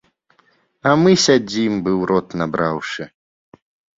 А 0.91 0.93
мы 1.01 1.11
сядзім, 1.25 1.73
бы 1.87 1.91
ў 1.99 2.09
рот 2.11 2.27
набраўшы. 2.43 3.03